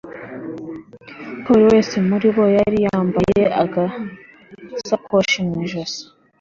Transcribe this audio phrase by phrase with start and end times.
[1.43, 6.01] ko buri wese muri bo yari yambaye agasakoshi mu ijosi